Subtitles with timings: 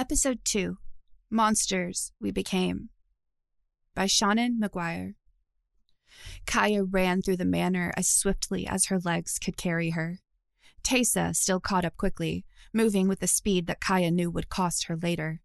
[0.00, 0.78] Episode 2
[1.30, 2.88] Monsters We Became
[3.94, 5.12] by Seanan McGuire.
[6.46, 10.20] Kaya ran through the manor as swiftly as her legs could carry her.
[10.82, 14.96] Teysa still caught up quickly, moving with the speed that Kaya knew would cost her
[14.96, 15.42] later.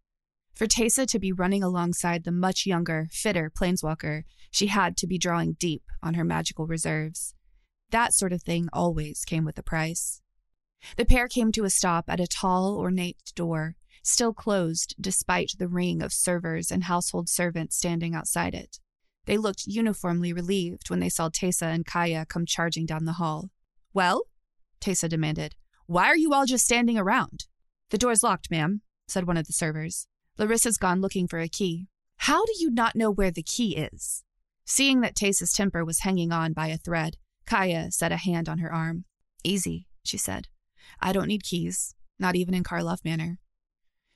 [0.53, 5.17] For Teysa to be running alongside the much younger, fitter planeswalker, she had to be
[5.17, 7.35] drawing deep on her magical reserves.
[7.89, 10.21] That sort of thing always came with a price.
[10.95, 13.75] The pair came to a stop at a tall, ornate door,
[14.07, 18.79] still closed despite the ring of servers and household servants standing outside it.
[19.25, 23.49] They looked uniformly relieved when they saw Teysa and Kaya come charging down the hall.
[23.93, 24.23] Well?
[24.79, 25.55] Teysa demanded.
[25.87, 27.45] Why are you all just standing around?
[27.89, 30.07] The door's locked, ma'am, said one of the servers.
[30.37, 31.87] Larissa's gone looking for a key.
[32.17, 34.23] How do you not know where the key is?
[34.65, 38.59] Seeing that Teysa's temper was hanging on by a thread, Kaya set a hand on
[38.59, 39.05] her arm.
[39.43, 40.47] Easy, she said.
[40.99, 43.39] I don't need keys, not even in Karlov Manor.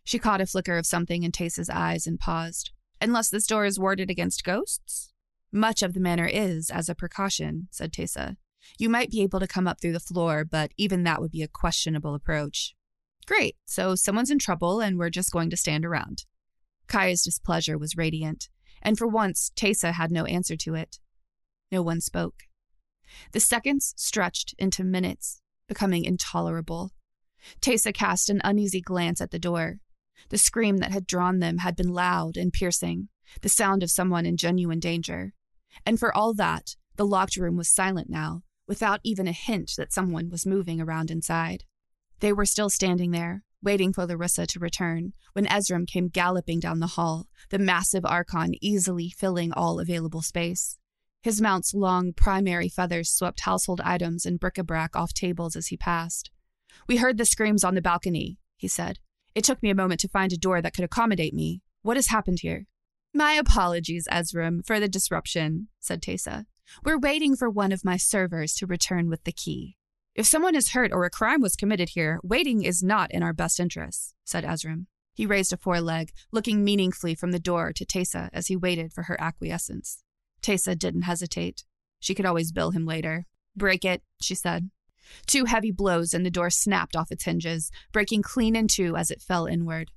[0.04, 2.72] She caught a flicker of something in Teysa's eyes and paused.
[3.02, 5.14] Unless this door is warded against ghosts?
[5.52, 8.38] Much of the manor is, as a precaution, said Teysa.
[8.78, 11.42] You might be able to come up through the floor, but even that would be
[11.42, 12.76] a questionable approach.
[13.26, 16.26] Great, so someone's in trouble and we're just going to stand around.
[16.88, 18.50] Kaya's displeasure was radiant,
[18.82, 21.00] and for once, Teysa had no answer to it.
[21.72, 22.44] No one spoke.
[23.32, 26.92] The seconds stretched into minutes, becoming intolerable.
[27.62, 29.80] Teysa cast an uneasy glance at the door.
[30.28, 33.08] The scream that had drawn them had been loud and piercing,
[33.42, 35.34] the sound of someone in genuine danger.
[35.86, 39.94] And for all that, the locked room was silent now, without even a hint that
[39.94, 41.64] someone was moving around inside.
[42.20, 46.80] They were still standing there, waiting for Larissa to return, when Ezrim came galloping down
[46.80, 50.78] the hall, the massive Archon easily filling all available space.
[51.22, 56.32] His mount's long primary feathers swept household items and bric-a-brac off tables as he passed.
[56.88, 59.00] We heard the screams on the balcony, he said.
[59.36, 61.62] It took me a moment to find a door that could accommodate me.
[61.82, 62.66] What has happened here?
[63.14, 66.46] My apologies, Ezrim, for the disruption, said Teysa.
[66.84, 69.78] We're waiting for one of my servers to return with the key.
[70.16, 73.34] If someone is hurt or a crime was committed here, waiting is not in our
[73.34, 74.86] best interests, said Ezrim.
[75.14, 79.04] He raised a foreleg, looking meaningfully from the door to Teysa as he waited for
[79.04, 80.04] her acquiescence.
[80.42, 81.64] Teysa didn't hesitate.
[82.00, 83.26] She could always bill him later.
[83.56, 84.70] Break it, she said.
[85.26, 89.12] Two heavy blows and the door snapped off its hinges, breaking clean in two as
[89.12, 89.92] it fell inward.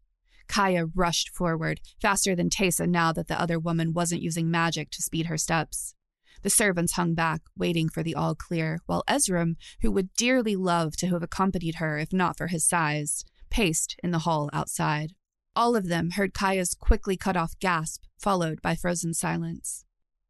[0.48, 5.02] Kaya rushed forward, faster than Teysa now that the other woman wasn't using magic to
[5.02, 5.94] speed her steps.
[6.42, 10.96] The servants hung back, waiting for the all clear, while Ezrim, who would dearly love
[10.96, 15.14] to have accompanied her if not for his size, paced in the hall outside.
[15.54, 19.84] All of them heard Kaya's quickly cut off gasp, followed by frozen silence.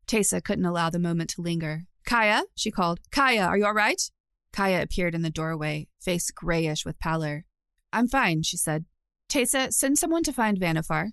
[0.06, 1.84] Teysa couldn't allow the moment to linger.
[2.04, 3.00] Kaya, she called.
[3.10, 4.02] Kaya, are you all right?
[4.52, 7.44] Kaya appeared in the doorway, face grayish with pallor.
[7.92, 8.84] I'm fine, she said.
[9.28, 11.12] Teysa, send someone to find Vannifar.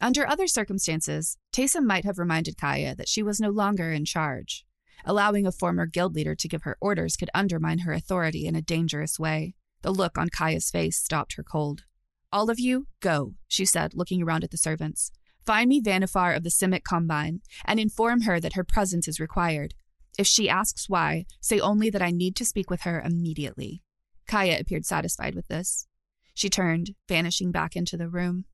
[0.00, 4.64] Under other circumstances, Teysa might have reminded Kaya that she was no longer in charge.
[5.04, 8.62] Allowing a former guild leader to give her orders could undermine her authority in a
[8.62, 9.54] dangerous way.
[9.82, 11.84] The look on Kaya's face stopped her cold.
[12.32, 15.12] All of you, go, she said, looking around at the servants.
[15.44, 19.74] Find me Vannifar of the Simic Combine and inform her that her presence is required.
[20.18, 23.82] If she asks why, say only that I need to speak with her immediately.
[24.26, 25.86] Kaya appeared satisfied with this.
[26.34, 28.44] She turned, vanishing back into the room.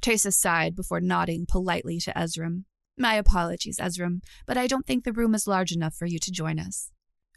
[0.00, 2.64] Teysa sighed before nodding politely to Ezrim.
[2.96, 6.30] My apologies, Ezrim, but I don't think the room is large enough for you to
[6.30, 6.90] join us.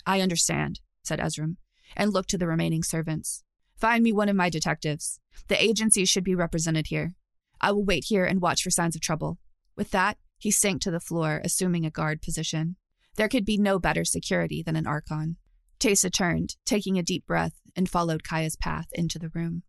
[0.06, 1.58] I understand, said Ezrim,
[1.96, 3.44] and looked to the remaining servants.
[3.76, 5.20] Find me one of my detectives.
[5.48, 7.16] The agency should be represented here.
[7.60, 9.40] I will wait here and watch for signs of trouble.
[9.76, 12.76] With that, he sank to the floor, assuming a guard position.
[13.16, 15.38] There could be no better security than an Archon.
[15.80, 19.64] Teysa turned, taking a deep breath, and followed Kaya's path into the room.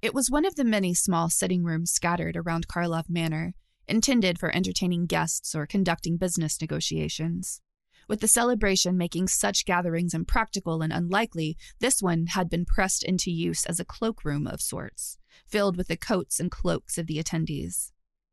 [0.00, 3.54] It was one of the many small sitting rooms scattered around Karlov Manor,
[3.86, 7.60] intended for entertaining guests or conducting business negotiations.
[8.08, 13.30] With the celebration making such gatherings impractical and unlikely, this one had been pressed into
[13.30, 17.92] use as a cloakroom of sorts, filled with the coats and cloaks of the attendees.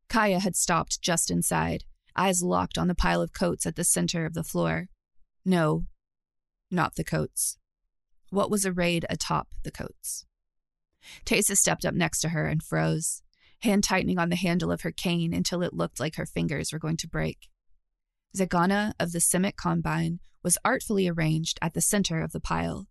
[0.10, 1.86] Kaya had stopped just inside,
[2.16, 4.88] eyes locked on the pile of coats at the center of the floor.
[5.46, 5.86] No,
[6.69, 7.58] not the coats.
[8.30, 10.25] What was arrayed atop the coats?
[11.25, 13.24] Teysa stepped up next to her and froze,
[13.62, 16.80] hand tightening on the handle of her cane until it looked like her fingers were
[16.80, 17.50] going to break.
[18.36, 22.88] Zegana of the Simic Combine was artfully arranged at the center of the pile.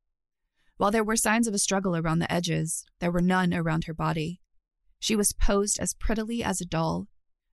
[0.77, 3.95] While there were signs of a struggle around the edges, there were none around her
[3.95, 4.41] body.
[4.99, 7.09] She was posed as prettily as a doll,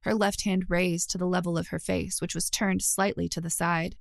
[0.08, 3.42] her left hand raised to the level of her face, which was turned slightly to
[3.42, 3.98] the side.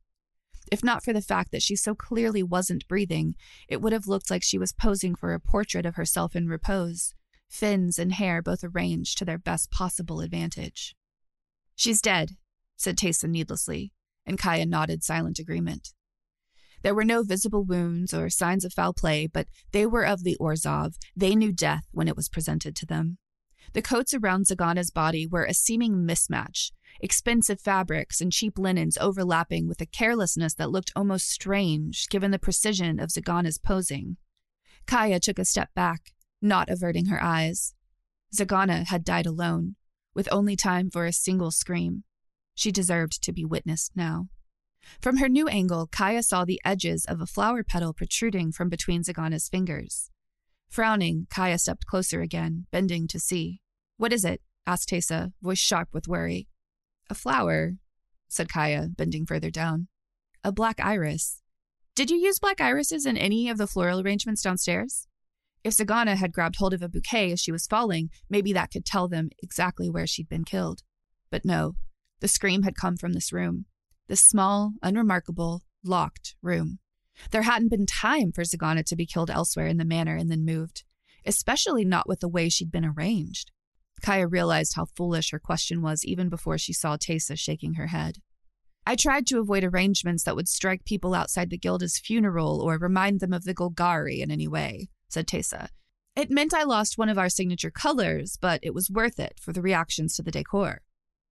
[0.70, 3.34] If not for the fact that she so clearly wasn't breathing,
[3.68, 7.12] it would have looked like she was posing for a portrait of herself in repose,
[7.48, 10.94] fins and hair both arranged to their best possible advantage.
[11.74, 12.36] She's dead,
[12.76, 13.92] said Teysa needlessly,
[14.24, 15.92] and Kaya nodded silent agreement.
[16.84, 20.36] There were no visible wounds or signs of foul play, but they were of the
[20.38, 20.94] Orzhov.
[21.16, 23.18] They knew death when it was presented to them.
[23.72, 29.68] The coats around Zegana's body were a seeming mismatch, expensive fabrics and cheap linens overlapping
[29.68, 34.16] with a carelessness that looked almost strange given the precision of Zegana's posing.
[34.86, 37.74] Kaya took a step back, not averting her eyes.
[38.34, 39.76] Zegana had died alone,
[40.14, 42.04] with only time for a single scream.
[42.54, 44.28] She deserved to be witnessed now.
[45.00, 49.02] From her new angle, Kaya saw the edges of a flower petal protruding from between
[49.02, 50.10] Zegana's fingers.
[50.76, 53.62] Frowning, Kaya stepped closer again, bending to see.
[53.96, 54.42] What is it?
[54.66, 56.48] asked Teysa, voice sharp with worry.
[57.08, 57.76] A flower,
[58.28, 59.88] said Kaya, bending further down.
[60.44, 61.40] A black iris.
[61.94, 65.08] Did you use black irises in any of the floral arrangements downstairs?
[65.64, 68.84] If Zegana had grabbed hold of a bouquet as she was falling, maybe that could
[68.84, 70.82] tell them exactly where she'd been killed.
[71.30, 71.76] But no,
[72.20, 73.64] the scream had come from this room.
[74.08, 76.80] This small, unremarkable, locked room.
[77.30, 80.44] There hadn't been time for Zegana to be killed elsewhere in the manor and then
[80.44, 80.84] moved,
[81.24, 83.52] especially not with the way she'd been arranged.
[84.02, 88.18] Kaya realized how foolish her question was even before she saw Teysa shaking her head.
[88.86, 92.78] I tried to avoid arrangements that would strike people outside the guild as funeral or
[92.78, 95.70] remind them of the Golgari in any way, said Teysa.
[96.14, 99.52] It meant I lost one of our signature colors, but it was worth it for
[99.52, 100.82] the reactions to the decor.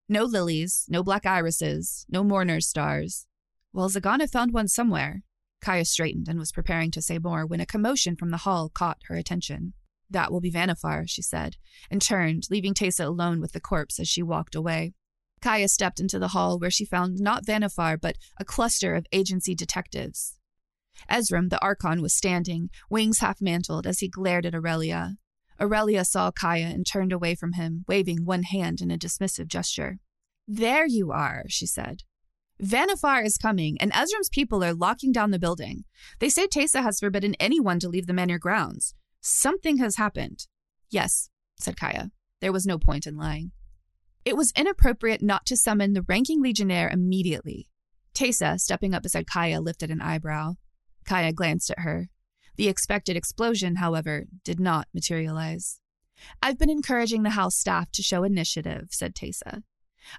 [0.10, 3.26] No lilies, no black irises, no mourner's stars.
[3.74, 5.24] Well, Zegana found one somewhere.
[5.62, 9.00] Kaya straightened and was preparing to say more when a commotion from the hall caught
[9.07, 9.74] her attention.
[10.10, 11.56] That will be Vannifar, she said,
[11.90, 14.94] and turned, leaving Teysa alone with the corpse as she walked away.
[15.42, 19.56] Kaya stepped into the hall where she found not Vannifar, but a cluster of agency
[19.56, 20.38] detectives.
[21.10, 25.18] Ezrim, the Archon, was standing, wings half mantled, as he glared at Aurelia.
[25.60, 30.00] Aurelia saw Kaya and turned away from him, waving one hand in a dismissive gesture.
[30.48, 32.04] There you are, she said.
[32.62, 35.84] Vannifar is coming, and Ezrim's people are locking down the building.
[36.19, 38.96] They say Teysa has forbidden anyone to leave the manor grounds.
[39.22, 40.48] Something has happened.
[40.90, 41.30] Yes,
[41.60, 42.12] said Kaya.
[42.40, 43.52] There was no point in lying.
[44.24, 47.68] It was inappropriate not to summon the ranking legionnaire immediately.
[48.13, 50.54] Teysa, stepping up beside Kaya, lifted an eyebrow.
[51.06, 52.07] Kaya glanced at her.
[52.56, 55.81] The expected explosion, however, did not materialize.
[56.42, 59.63] I've been encouraging the house staff to show initiative, said Teysa.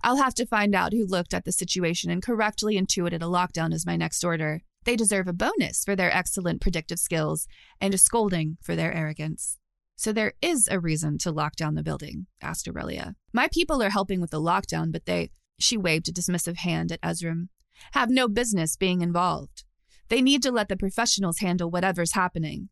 [0.02, 3.72] I'll have to find out who looked at the situation and correctly intuited a lockdown
[3.72, 4.62] as my next order.
[4.84, 7.46] They deserve a bonus for their excellent predictive skills
[7.80, 9.58] and a scolding for their arrogance.
[9.96, 13.14] So there is a reason to lock down the building, asked Aurelia.
[13.32, 17.00] My people are helping with the lockdown, but they, she waved a dismissive hand at
[17.00, 17.48] Ezrim,
[17.92, 19.64] have no business being involved.
[20.08, 22.68] They need to let the professionals handle whatever's happening.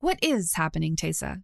[0.00, 1.42] What is happening, Teysa?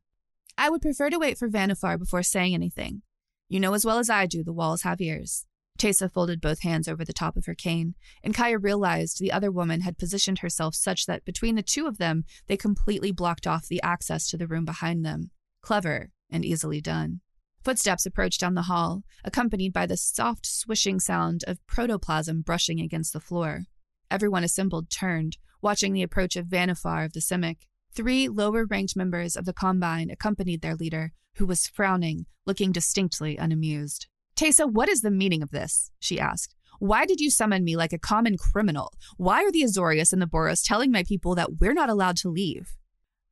[0.58, 3.02] I would prefer to wait for Vannifar before saying anything.
[3.48, 5.46] You know as well as I do the walls have ears.
[5.78, 7.94] Teysa folded both hands over the top of her cane,
[8.24, 11.98] and Kaya realized the other woman had positioned herself such that between the two of
[11.98, 15.30] them, they completely blocked off the access to the room behind them.
[15.62, 17.20] Clever and easily done.
[17.62, 23.12] Footsteps approached down the hall, accompanied by the soft swishing sound of protoplasm brushing against
[23.12, 23.64] the floor.
[24.10, 27.56] Everyone assembled turned, watching the approach of Vannifar of the Simic.
[27.92, 33.36] Three lower ranked members of the Combine accompanied their leader, who was frowning, looking distinctly
[33.36, 34.06] unamused.
[34.36, 35.90] Teysa, what is the meaning of this?
[35.98, 36.54] she asked.
[36.78, 38.92] Why did you summon me like a common criminal?
[39.16, 42.28] Why are the Azorius and the Boros telling my people that we're not allowed to
[42.28, 42.76] leave?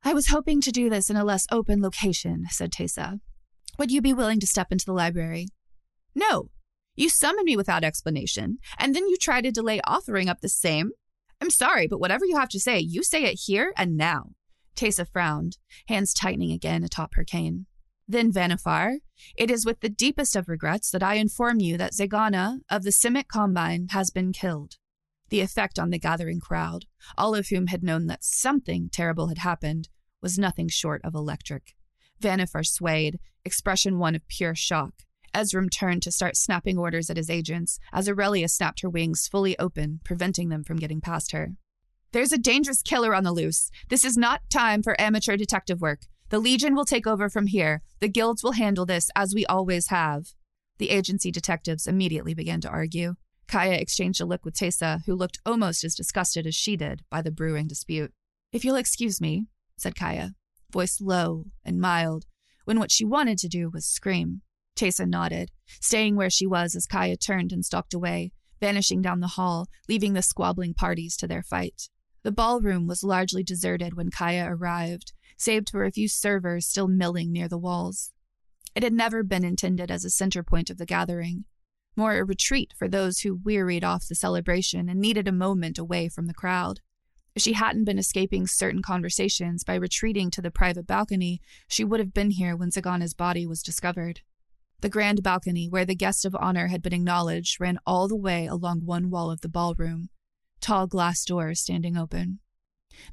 [0.03, 3.19] I was hoping to do this in a less open location, said Teysa.
[3.77, 5.47] Would you be willing to step into the library?
[6.15, 6.49] No.
[6.95, 10.91] You summoned me without explanation, and then you try to delay offering up the same.
[11.41, 14.31] I'm sorry, but whatever you have to say, you say it here and now.
[14.75, 17.65] Teysa frowned, hands tightening again atop her cane.
[18.07, 18.97] Then Vannifar,
[19.35, 22.91] it is with the deepest of regrets that I inform you that Zegana of the
[22.91, 24.75] Simic Combine has been killed.
[25.29, 26.85] The effect on the gathering crowd,
[27.17, 29.89] all of whom had known that something terrible had happened,
[30.21, 31.75] was nothing short of electric.
[32.21, 34.93] Vannifar swayed, expression one of pure shock.
[35.33, 39.57] Ezrim turned to start snapping orders at his agents as Aurelia snapped her wings fully
[39.59, 41.55] open, preventing them from getting past her.
[42.13, 43.69] There's a dangerous killer on the loose.
[43.89, 46.03] This is not time for amateur detective work.
[46.29, 47.81] The Legion will take over from here.
[47.99, 50.33] The guilds will handle this as we always have.
[50.77, 53.15] The agency detectives immediately began to argue.
[53.47, 57.21] Kaya exchanged a look with Teysa, who looked almost as disgusted as she did by
[57.21, 58.11] the brewing dispute.
[58.51, 59.45] If you'll excuse me,
[59.77, 60.31] said Kaya,
[60.71, 62.25] voice low and mild,
[62.65, 64.41] when what she wanted to do was scream.
[64.75, 69.27] Teysa nodded, staying where she was as Kaya turned and stalked away, vanishing down the
[69.27, 71.89] hall, leaving the squabbling parties to their fight.
[72.25, 77.31] The ballroom was largely deserted when Kaya arrived, save for a few servers still milling
[77.31, 78.13] near the walls.
[78.73, 81.45] It had never been intended as a center point of the gathering,
[81.95, 86.09] more a retreat for those who wearied off the celebration and needed a moment away
[86.09, 86.79] from the crowd.
[87.35, 91.99] If she hadn't been escaping certain conversations by retreating to the private balcony, she would
[91.99, 94.21] have been here when Zegana's body was discovered.
[94.81, 98.47] The grand balcony, where the guest of honor had been acknowledged, ran all the way
[98.47, 100.09] along one wall of the ballroom,
[100.61, 102.39] tall glass doors standing open.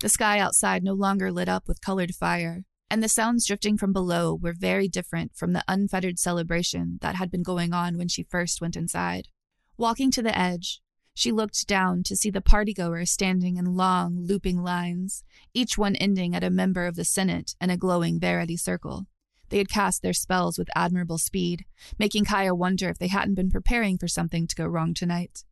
[0.00, 3.92] The sky outside no longer lit up with colored fire, and the sounds drifting from
[3.92, 8.22] below were very different from the unfettered celebration that had been going on when she
[8.22, 9.28] first went inside.
[9.76, 10.80] Walking to the edge,
[11.14, 16.34] she looked down to see the partygoers standing in long, looping lines, each one ending
[16.34, 19.06] at a member of the Senate and a glowing Verity circle.
[19.49, 21.66] They had cast their spells with admirable speed,
[21.99, 25.44] making Kaya wonder if they hadn't been preparing for something to go wrong tonight.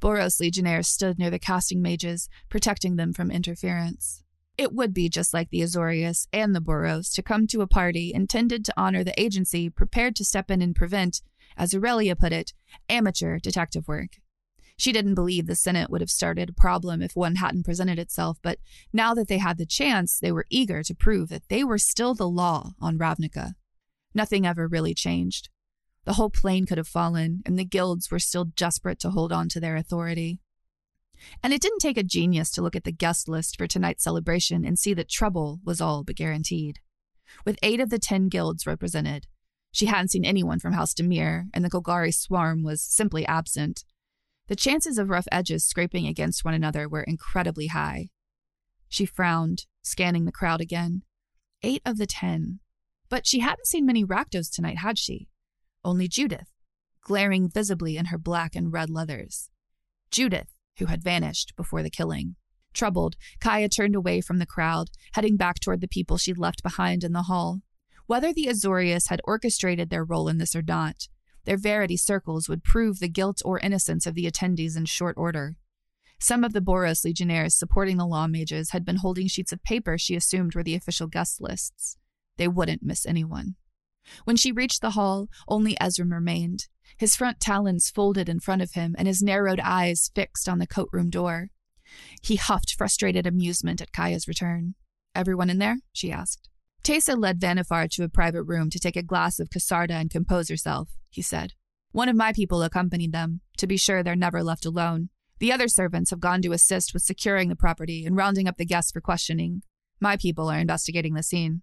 [0.00, 4.22] Boros legionnaires stood near the casting mages, protecting them from interference.
[4.58, 8.12] It would be just like the Azorius and the Boros to come to a party
[8.14, 11.22] intended to honor the agency prepared to step in and prevent,
[11.56, 12.52] as Aurelia put it,
[12.88, 14.18] amateur detective work.
[14.76, 18.38] She didn't believe the Senate would have started a problem if one hadn't presented itself,
[18.42, 18.58] but
[18.92, 22.14] now that they had the chance, they were eager to prove that they were still
[22.14, 23.52] the law on Ravnica.
[24.14, 25.48] Nothing ever really changed.
[26.04, 29.48] The whole plane could have fallen, and the guilds were still desperate to hold on
[29.50, 30.40] to their authority.
[31.42, 34.64] And it didn't take a genius to look at the guest list for tonight's celebration
[34.64, 36.80] and see that trouble was all but guaranteed.
[37.44, 39.26] With eight of the ten guilds represented,
[39.70, 43.84] she hadn't seen anyone from House Dimir, and the Golgari swarm was simply absent.
[44.48, 48.08] The chances of rough edges scraping against one another were incredibly high.
[48.88, 51.02] She frowned, scanning the crowd again.
[51.62, 52.58] Eight of the ten.
[53.08, 55.28] But she hadn't seen many Rakdos tonight, had she?
[55.84, 56.52] Only Judith,
[57.02, 59.50] glaring visibly in her black and red leathers.
[60.10, 62.36] Judith, who had vanished before the killing.
[62.72, 67.04] Troubled, Kaya turned away from the crowd, heading back toward the people she'd left behind
[67.04, 67.60] in the hall.
[68.06, 71.08] Whether the Azorius had orchestrated their role in this or not,
[71.44, 75.56] their verity circles would prove the guilt or innocence of the attendees in short order.
[76.20, 79.98] Some of the Boros legionnaires supporting the law mages had been holding sheets of paper
[79.98, 81.96] she assumed were the official guest lists.
[82.36, 83.56] They wouldn't miss anyone.
[84.24, 88.72] When she reached the hall, only Ezrim remained, his front talons folded in front of
[88.72, 91.50] him and his narrowed eyes fixed on the coat room door.
[92.22, 94.74] He huffed frustrated amusement at Kaya's return.
[95.14, 95.78] Everyone in there?
[95.92, 96.48] she asked.
[96.82, 100.48] Teysa led Vannifar to a private room to take a glass of Casarda and compose
[100.48, 101.52] herself, he said.
[101.92, 105.10] One of my people accompanied them, to be sure they're never left alone.
[105.38, 108.64] The other servants have gone to assist with securing the property and rounding up the
[108.64, 109.62] guests for questioning.
[110.00, 111.62] My people are investigating the scene.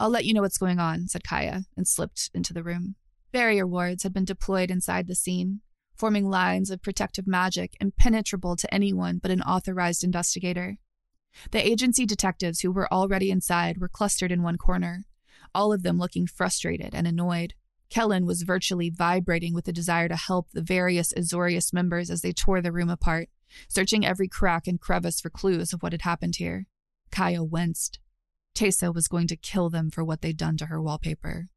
[0.00, 2.96] I'll let you know what's going on, said Kaya, and slipped into the room.
[3.32, 5.60] Barrier wards had been deployed inside the scene,
[5.96, 10.76] forming lines of protective magic impenetrable to anyone but an authorized investigator.
[11.50, 15.04] The agency detectives who were already inside were clustered in one corner,
[15.54, 17.54] all of them looking frustrated and annoyed.
[17.90, 22.32] Kellen was virtually vibrating with the desire to help the various Azorius members as they
[22.32, 23.28] tore the room apart,
[23.68, 26.66] searching every crack and crevice for clues of what had happened here.
[27.10, 28.00] Kaya winced.
[28.54, 31.48] Teysa was going to kill them for what they'd done to her wallpaper.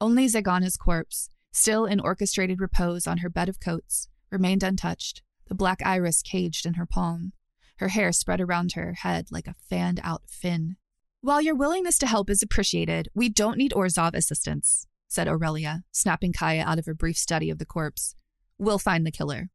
[0.00, 5.54] Only Zegana's corpse, still in orchestrated repose on her bed of coats, remained untouched, the
[5.54, 7.32] black iris caged in her palm
[7.78, 10.76] her hair spread around her head like a fanned out fin.
[11.20, 16.32] While your willingness to help is appreciated, we don't need Orzhov assistance, said Aurelia, snapping
[16.32, 18.14] Kaya out of her brief study of the corpse.
[18.58, 19.50] We'll find the killer.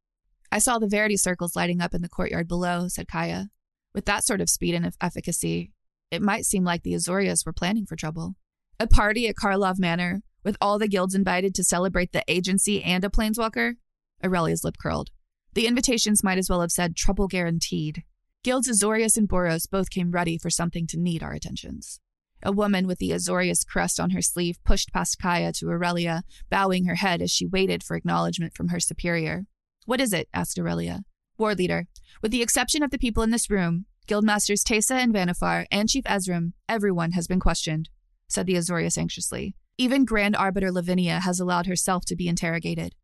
[0.51, 3.49] I saw the Verity circles lighting up in the courtyard below, said Kaya.
[3.93, 5.71] With that sort of speed and efficacy,
[6.13, 8.35] it might seem like the Azorius were planning for trouble.
[8.79, 13.03] A party at Karlov Manor, with all the guilds invited to celebrate the agency and
[13.03, 13.75] a planeswalker?
[14.23, 15.09] Aurelia's lip curled.
[15.53, 18.03] The invitations might as well have said trouble guaranteed.
[18.43, 21.99] Guilds Azorius and Boros both came ready for something to need our attentions.
[22.41, 26.85] A woman with the Azorius crest on her sleeve pushed past Kaya to Aurelia, bowing
[26.85, 29.45] her head as she waited for acknowledgement from her superior.
[29.85, 30.27] What is it?
[30.33, 31.03] asked Aurelia.
[31.37, 31.87] War leader.
[32.21, 36.03] With the exception of the people in this room, Guildmasters Teysa and Vannifar, and Chief
[36.03, 37.89] Ezrim, everyone has been questioned,
[38.27, 39.55] said the Azorius anxiously.
[39.77, 42.95] Even Grand Arbiter Lavinia has allowed herself to be interrogated.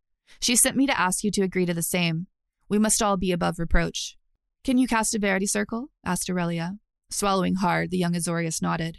[0.42, 2.28] She sent me to ask you to agree to the same.
[2.68, 4.18] We must all be above reproach.
[4.64, 5.88] Can you cast a Verity circle?
[6.06, 6.78] asked Aurelia.
[7.10, 8.98] Swallowing hard, the young Azorius nodded.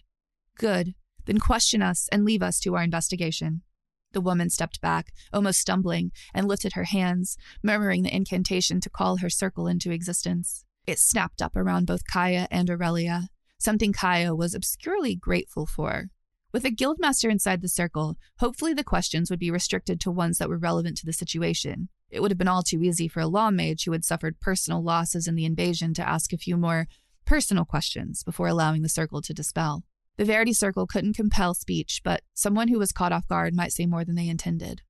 [0.57, 0.95] Good.
[1.27, 3.63] Then question us and leave us to our investigation.
[4.13, 9.19] The woman stepped back, almost stumbling, and lifted her hands, murmuring the incantation to call
[9.19, 10.65] her circle into existence.
[10.87, 16.11] It snapped up around both Kaya and Aurelia, something Kaya was obscurely grateful for.
[16.53, 20.49] With a guildmaster inside the circle, hopefully the questions would be restricted to ones that
[20.49, 21.89] were relevant to the situation.
[22.11, 24.83] It would have been all too easy for a law mage who had suffered personal
[24.83, 26.89] losses in the invasion to ask a few more
[27.25, 29.85] personal questions before allowing the circle to dispel.
[30.17, 33.87] The Verity Circle couldn't compel speech, but someone who was caught off guard might say
[33.87, 34.83] more than they intended.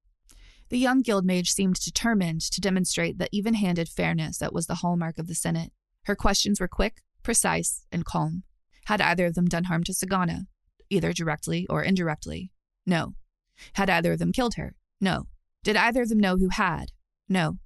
[0.71, 4.77] The young guild mage seemed determined to demonstrate the even handed fairness that was the
[4.77, 5.73] hallmark of the Senate.
[6.05, 8.45] Her questions were quick, precise, and calm.
[8.87, 10.47] Had either of them done harm to Zegana,
[10.89, 12.51] either directly or indirectly?
[12.87, 13.15] No.
[13.75, 14.75] Had either of them killed her?
[15.01, 15.27] No.
[15.63, 16.93] Did either of them know who had?
[17.29, 17.59] No.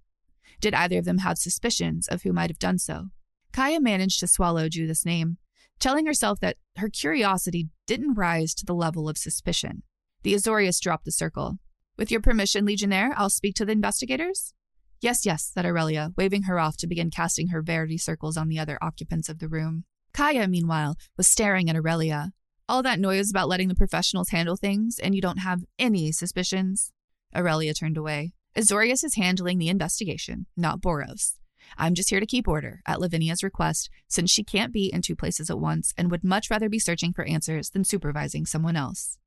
[0.61, 3.09] Did either of them have suspicions of who might have done so?
[3.53, 5.39] Kaya managed to swallow Judith's name,
[5.79, 9.83] telling herself that her curiosity didn't rise to the level of suspicion.
[10.23, 11.59] The Azorius dropped the circle.
[11.97, 14.55] With your permission, Legionnaire, I'll speak to the investigators?
[15.05, 18.59] Yes, yes, said Aurelia, waving her off to begin casting her verity circles on the
[18.59, 19.85] other occupants of the room.
[20.15, 22.31] Kaya, meanwhile, was staring at Aurelia.
[22.71, 26.91] All that noise about letting the professionals handle things, and you don't have any suspicions?
[27.37, 28.33] Aurelia turned away.
[28.57, 31.35] Azorius is handling the investigation, not Boros.
[31.77, 35.15] I'm just here to keep order, at Lavinia's request, since she can't be in two
[35.15, 39.19] places at once and would much rather be searching for answers than supervising someone else.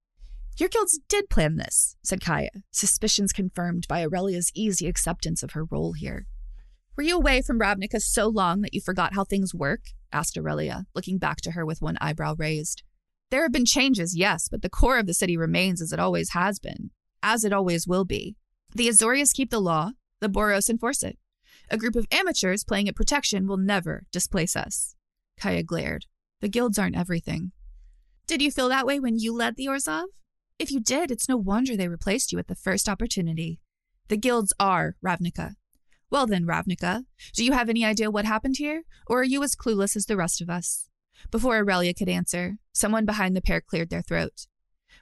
[0.59, 5.65] Your guilds did plan this, said Kaya, suspicions confirmed by Aurelia's easy acceptance of her
[5.65, 6.25] role here.
[6.95, 9.81] Were you away from Ravnica so long that you forgot how things work?
[10.11, 12.81] asked Aurelia, looking back to her with one eyebrow raised.
[13.29, 16.31] There have been changes, yes, but the core of the city remains as it always
[16.31, 16.89] has been,
[17.21, 18.35] as it always will be.
[18.73, 21.19] The Azorius keep the law, the Boros enforce it.
[21.69, 24.95] A group of amateurs playing at protection will never displace us.
[25.39, 26.05] Kaya glared.
[26.41, 27.51] The guilds aren't everything.
[28.25, 30.05] Did you feel that way when you led the Orzhov?
[30.59, 33.59] If you did, it's no wonder they replaced you at the first opportunity.
[34.07, 35.55] The guilds are Ravnica.
[36.09, 37.03] Well then, Ravnica,
[37.35, 40.17] do you have any idea what happened here, or are you as clueless as the
[40.17, 40.89] rest of us?
[41.29, 44.47] Before Aurelia could answer, someone behind the pair cleared their throat.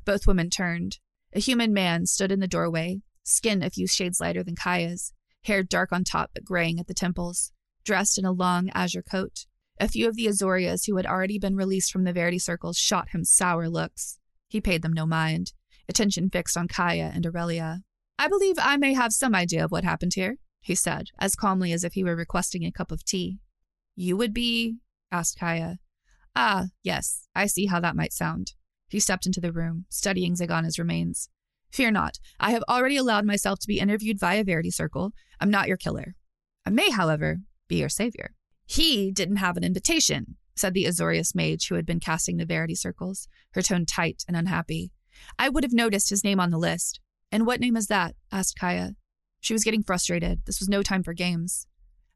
[0.04, 1.00] Both women turned.
[1.34, 5.64] A human man stood in the doorway, skin a few shades lighter than Kaya's, hair
[5.64, 7.52] dark on top but graying at the temples,
[7.84, 9.46] dressed in a long azure coat.
[9.80, 13.10] A few of the Azorius who had already been released from the Verity circles shot
[13.10, 14.20] him sour looks.
[14.56, 15.52] He paid them no mind,
[15.90, 17.82] attention fixed on Kaya and Aurelia.
[18.18, 21.74] I believe I may have some idea of what happened here, he said, as calmly
[21.74, 23.40] as if he were requesting a cup of tea.
[23.98, 24.78] You would be?
[25.12, 25.80] asked Kaya.
[26.38, 28.54] Ah, yes, I see how that might sound.
[28.88, 31.28] He stepped into the room, studying Zegana's remains.
[31.74, 35.12] Fear not, I have already allowed myself to be interviewed via Verity Circle.
[35.42, 36.16] I'm not your killer.
[36.66, 38.32] I may, however, be your savior.
[38.66, 42.76] He didn't have an invitation, said the Azorius mage who had been casting the Verity
[42.76, 44.92] circles, her tone tight and unhappy.
[45.38, 47.00] I would have noticed his name on the list.
[47.32, 48.16] And what name is that?
[48.32, 48.96] asked Kaya.
[49.42, 50.46] She was getting frustrated.
[50.46, 51.68] This was no time for games.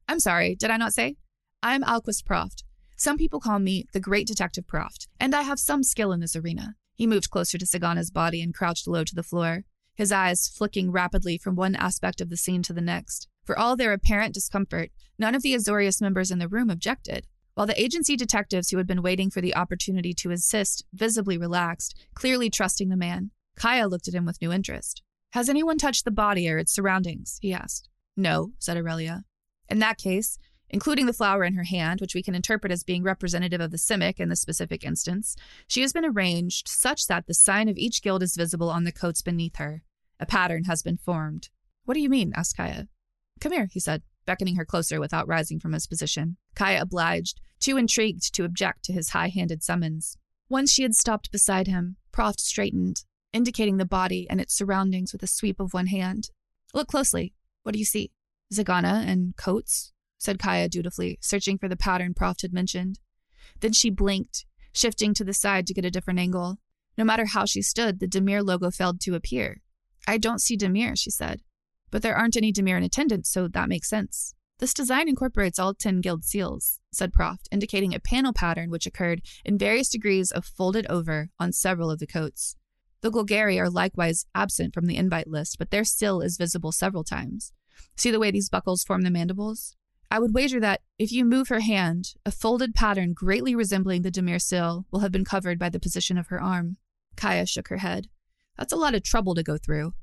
[0.07, 1.17] I'm sorry, did I not say?
[1.61, 2.63] I'm Alquist Proft.
[2.95, 6.35] Some people call me the Great Detective Proft, and I have some skill in this
[6.35, 6.75] arena.
[6.95, 9.63] He moved closer to Zegana's body and crouched low to the floor,
[9.95, 13.27] his eyes flicking rapidly from one aspect of the scene to the next.
[13.45, 17.27] For all their apparent discomfort, none of the Azorius members in the room objected.
[17.59, 21.93] While the agency detectives who had been waiting for the opportunity to assist visibly relaxed,
[22.13, 25.03] clearly trusting the man, Kaya looked at him with new interest.
[25.33, 27.37] Has anyone touched the body or its surroundings?
[27.41, 27.89] he asked.
[28.15, 29.23] No, said Aurelia.
[29.67, 30.37] In that case,
[30.69, 33.77] including the flower in her hand, which we can interpret as being representative of the
[33.77, 35.35] Simic in this specific instance,
[35.67, 38.93] she has been arranged such that the sign of each guild is visible on the
[38.93, 39.83] coats beneath her.
[40.17, 41.49] A pattern has been formed.
[41.83, 42.31] What do you mean?
[42.37, 42.87] asked Kaya.
[43.41, 46.37] Come here, he said, beckoning her closer without rising from his position.
[46.59, 50.17] Kaya obliged, too intrigued to object to his high handed summons.
[50.49, 55.23] Once she had stopped beside him, Proft straightened, indicating the body and its surroundings with
[55.23, 56.31] a sweep of one hand.
[56.73, 57.33] Look closely.
[57.63, 58.11] What do you see?
[58.53, 62.99] Zegana and coats, said Kaya dutifully, searching for the pattern Proft had mentioned.
[63.61, 66.57] Then she blinked, shifting to the side to get a different angle.
[66.97, 69.61] No matter how she stood, the Dimir logo failed to appear.
[70.05, 71.41] I don't see Dimir, she said.
[71.89, 74.35] But there aren't any Dimir in attendance, so that makes sense.
[74.59, 79.21] This design incorporates all 10 guild seals, said Proft, indicating a panel pattern which occurred
[79.45, 82.57] in various degrees of folded over on several of the coats.
[83.01, 87.05] The Golgari are likewise absent from the invite list, but their seal is visible several
[87.05, 87.53] times.
[87.95, 89.77] See the way these buckles form the mandibles?
[90.11, 94.11] I would wager that if you move her hand, a folded pattern greatly resembling the
[94.11, 96.75] Dimir seal will have been covered by the position of her arm.
[97.15, 98.07] Kaya shook her head.
[98.57, 99.93] That's a lot of trouble to go through.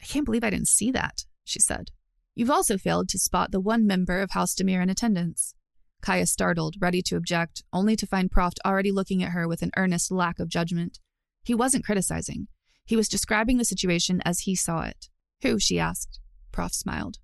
[0.00, 1.90] I can't believe I didn't see that, she said.
[2.38, 5.56] You've also failed to spot the one member of House Dimir in attendance.
[6.02, 9.72] Kaya startled, ready to object, only to find Proft already looking at her with an
[9.76, 11.00] earnest lack of judgment.
[11.42, 12.46] He wasn't criticizing.
[12.84, 15.08] He was describing the situation as he saw it.
[15.42, 15.58] Who?
[15.58, 16.20] she asked.
[16.52, 17.16] Proft smiled.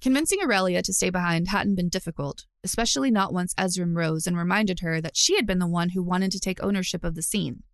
[0.00, 4.82] Convincing Aurelia to stay behind hadn't been difficult, especially not once Ezrim rose and reminded
[4.82, 7.64] her that she had been the one who wanted to take ownership of the scene.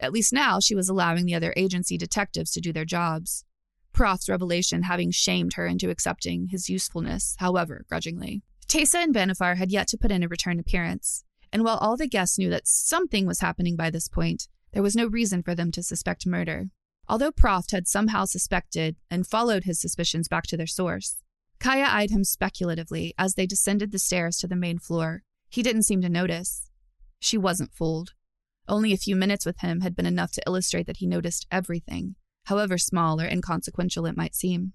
[0.00, 3.44] At least now she was allowing the other agency detectives to do their jobs.
[3.98, 8.42] Proft's revelation having shamed her into accepting his usefulness, however, grudgingly.
[8.68, 12.06] Teysa and Vannifar had yet to put in a return appearance, and while all the
[12.06, 15.72] guests knew that something was happening by this point, there was no reason for them
[15.72, 16.66] to suspect murder.
[17.08, 21.16] Although Proft had somehow suspected and followed his suspicions back to their source,
[21.58, 25.22] Kaya eyed him speculatively as they descended the stairs to the main floor.
[25.48, 26.70] He didn't seem to notice.
[27.18, 28.12] She wasn't fooled.
[28.68, 32.14] Only a few minutes with him had been enough to illustrate that he noticed everything,
[32.48, 34.72] however small or inconsequential it might seem.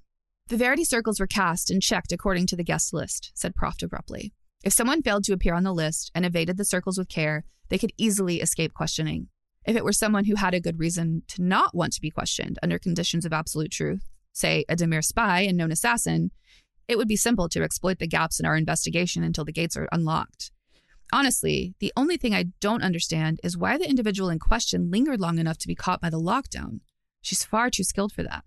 [0.48, 4.34] The Verity circles were cast and checked according to the guest list, said Proft abruptly.
[4.64, 7.78] If someone failed to appear on the list and evaded the circles with care, they
[7.78, 9.28] could easily escape questioning.
[9.66, 12.60] If it were someone who had a good reason to not want to be questioned
[12.62, 16.32] under conditions of absolute truth, say a Dimir spy and known assassin,
[16.88, 19.88] it would be simple to exploit the gaps in our investigation until the gates are
[19.92, 20.52] unlocked.
[21.14, 25.40] Honestly, the only thing I don't understand is why the individual in question lingered long
[25.40, 26.80] enough to be caught by the lockdown.
[27.24, 28.44] She's far too skilled for that.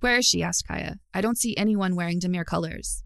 [0.00, 0.42] Where is she?
[0.42, 0.96] asked Kaya.
[1.14, 3.04] I don't see anyone wearing Dimir colors.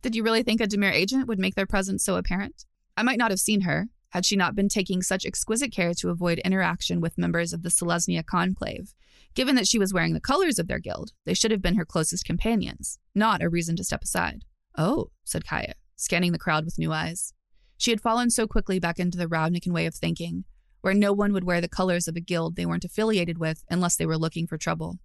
[0.00, 2.64] Did you really think a Dimir agent would make their presence so apparent?
[2.96, 6.08] I might not have seen her, had she not been taking such exquisite care to
[6.08, 8.94] avoid interaction with members of the Selesnya conclave.
[9.34, 11.84] Given that she was wearing the colors of their guild, they should have been her
[11.84, 14.44] closest companions, not a reason to step aside.
[14.78, 17.34] Oh, said Kaya, scanning the crowd with new eyes.
[17.76, 20.44] She had fallen so quickly back into the Ravnican way of thinking,
[20.80, 23.96] where no one would wear the colors of a guild they weren't affiliated with unless
[23.96, 24.98] they were looking for trouble.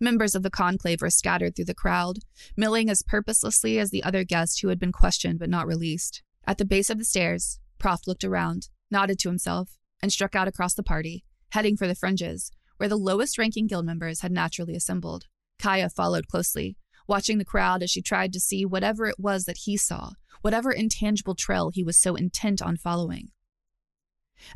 [0.00, 2.18] Members of the conclave were scattered through the crowd,
[2.56, 6.22] milling as purposelessly as the other guests who had been questioned but not released.
[6.46, 10.48] At the base of the stairs, Proft looked around, nodded to himself, and struck out
[10.48, 14.74] across the party, heading for the fringes, where the lowest ranking guild members had naturally
[14.74, 15.26] assembled.
[15.58, 19.58] Kaya followed closely, watching the crowd as she tried to see whatever it was that
[19.64, 23.28] he saw, whatever intangible trail he was so intent on following.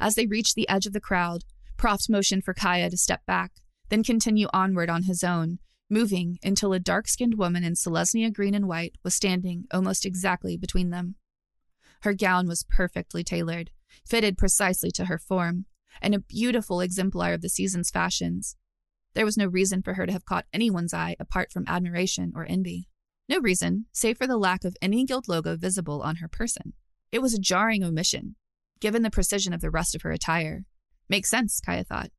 [0.01, 1.45] As they reached the edge of the crowd,
[1.77, 3.53] Proft motioned for Kaya to step back,
[3.89, 5.59] then continue onward on his own,
[5.91, 10.57] moving until a dark skinned woman in Selesnya green and white was standing almost exactly
[10.57, 11.17] between them.
[12.03, 13.71] Her gown was perfectly tailored,
[14.07, 15.67] fitted precisely to her form,
[16.03, 18.57] and a beautiful exemplar of the season's fashions.
[19.15, 22.45] There was no reason for her to have caught anyone's eye apart from admiration or
[22.49, 22.89] envy.
[23.29, 26.75] No reason, save for the lack of any guild logo visible on her person.
[27.13, 28.37] It was a jarring omission,
[28.85, 30.63] given the precision of the rest of her attire.
[31.09, 32.11] Makes sense, Kaya thought.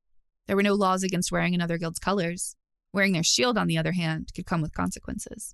[0.48, 2.56] There were no laws against wearing another guild's colors.
[2.92, 5.54] Wearing their shield, on the other hand, could come with consequences.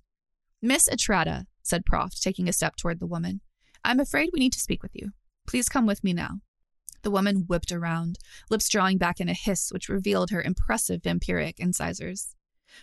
[0.62, 3.42] Miss Etrata, said Proft, taking a step toward the woman,
[3.84, 5.10] I'm afraid we need to speak with you.
[5.46, 6.38] Please come with me now.
[7.02, 8.16] The woman whipped around,
[8.48, 12.36] lips drawing back in a hiss which revealed her impressive vampiric incisors.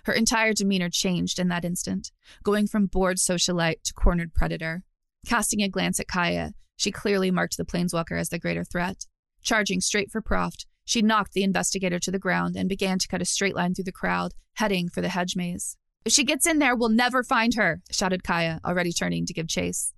[0.03, 2.11] Her entire demeanor changed in that instant,
[2.43, 4.83] going from bored socialite to cornered predator.
[5.25, 9.05] Casting a glance at Kaya, she clearly marked the planeswalker as the greater threat.
[9.41, 13.21] Charging straight for Proft, she knocked the investigator to the ground and began to cut
[13.21, 15.77] a straight line through the crowd, heading for the hedge maze.
[16.05, 19.47] If she gets in there, we'll never find her, shouted Kaya, already turning to give
[19.47, 19.93] chase.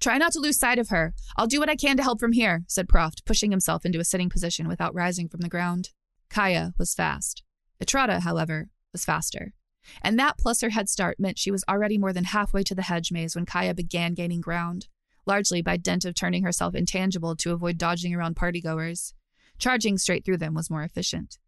[0.00, 1.14] Try not to lose sight of her.
[1.36, 4.04] I'll do what I can to help from here, said Proft, pushing himself into a
[4.04, 5.90] sitting position without rising from the ground.
[6.30, 7.42] Kaya was fast.
[7.82, 9.52] Etrata, however, was faster.
[10.02, 12.82] And that plus her head start meant she was already more than halfway to the
[12.82, 14.88] hedge maze when Kaya began gaining ground,
[15.26, 19.12] largely by dint of turning herself intangible to avoid dodging around partygoers.
[19.58, 21.38] Charging straight through them was more efficient.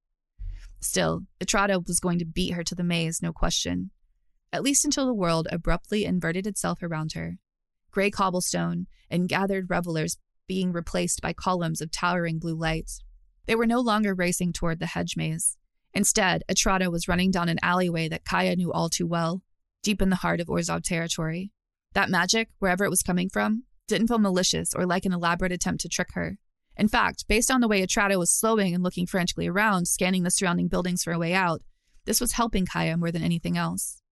[0.80, 3.90] Still, Etrata was going to beat her to the maze, no question.
[4.52, 7.38] At least until the world abruptly inverted itself around her.
[7.90, 13.00] Gray cobblestone and gathered revelers being replaced by columns of towering blue lights.
[13.46, 15.56] They were no longer racing toward the hedge maze.
[15.96, 19.42] Instead, Etrata was running down an alleyway that Kaya knew all too well,
[19.82, 21.52] deep in the heart of Orzhov territory.
[21.94, 25.80] That magic, wherever it was coming from, didn't feel malicious or like an elaborate attempt
[25.80, 26.36] to trick her.
[26.76, 30.30] In fact, based on the way Etrata was slowing and looking frantically around, scanning the
[30.30, 31.62] surrounding buildings for a way out,
[32.04, 34.02] this was helping Kaya more than anything else.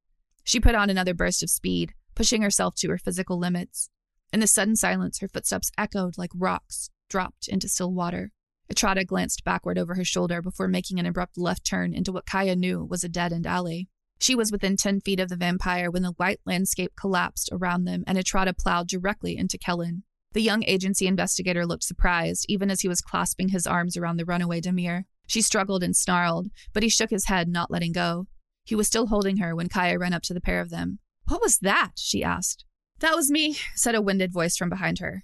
[0.43, 3.91] She put on another burst of speed, pushing herself to her physical limits.
[4.33, 8.33] In the sudden silence, her footsteps echoed like rocks dropped into still water.
[8.75, 12.57] Etrata glanced backward over her shoulder before making an abrupt left turn into what Kaya
[12.57, 13.89] knew was a dead end alley.
[14.19, 18.05] She was within 10 feet of the vampire when the white landscape collapsed around them
[18.07, 20.03] and Etrata plowed directly into Kellen.
[20.33, 24.25] The young agency investigator looked surprised, even as he was clasping his arms around the
[24.25, 25.05] runaway Dimir.
[25.27, 28.27] She struggled and snarled, but he shook his head, not letting go.
[28.65, 30.99] He was still holding her when Kaya ran up to the pair of them.
[31.29, 31.93] What was that?
[31.97, 32.65] she asked.
[32.99, 35.23] That was me, said a winded voice from behind her.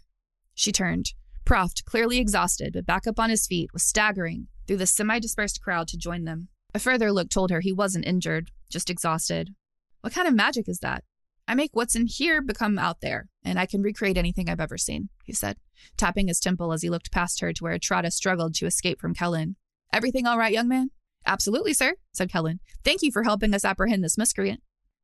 [0.55, 1.13] She turned.
[1.51, 5.61] Proft, clearly exhausted but back up on his feet, was staggering through the semi dispersed
[5.61, 6.47] crowd to join them.
[6.75, 9.57] A further look told her he wasn't injured, just exhausted.
[10.01, 11.03] What kind of magic is that?
[11.49, 14.79] I make what's in here become out there, and I can recreate anything I've ever
[14.79, 15.57] seen, he said,
[15.97, 19.13] tapping his temple as he looked past her to where Etrata struggled to escape from
[19.13, 19.57] Kellen.
[19.93, 20.93] Everything all right, young man?
[21.27, 22.61] Absolutely, sir, said Kellen.
[22.85, 24.63] Thank you for helping us apprehend this miscreant.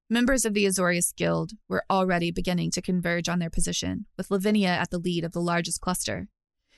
[0.09, 4.69] Members of the Azorius Guild were already beginning to converge on their position, with Lavinia
[4.69, 6.29] at the lead of the largest cluster.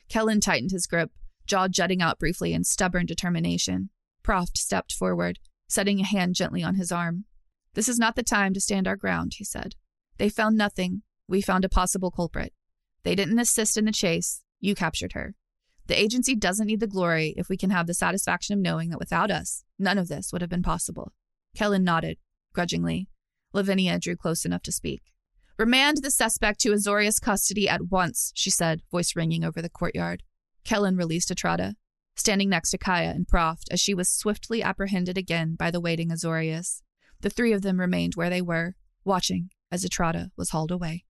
[0.08, 1.10] Kellen tightened his grip,
[1.46, 3.90] jaw jutting out briefly in stubborn determination.
[4.24, 7.24] Proft stepped forward, setting a hand gently on his arm.
[7.74, 9.74] This is not the time to stand our ground, he said.
[10.18, 11.02] They found nothing.
[11.28, 12.52] We found a possible culprit.
[13.02, 14.42] They didn't assist in the chase.
[14.60, 15.34] You captured her.
[15.86, 18.98] The agency doesn't need the glory if we can have the satisfaction of knowing that
[18.98, 21.12] without us, none of this would have been possible.
[21.56, 22.18] Kellen nodded,
[22.52, 23.08] grudgingly.
[23.52, 25.02] Lavinia drew close enough to speak.
[25.58, 30.22] Remand the suspect to Azorius custody at once, she said, voice ringing over the courtyard.
[30.64, 31.74] Kellen released Etrata,
[32.14, 36.10] standing next to Kaya and Proft as she was swiftly apprehended again by the waiting
[36.10, 36.82] Azorius.
[37.22, 41.06] The three of them remained where they were, watching as Etrata was hauled away.